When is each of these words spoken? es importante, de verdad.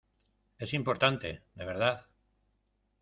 es 0.57 0.73
importante, 0.73 1.43
de 1.53 1.63
verdad. 1.63 2.09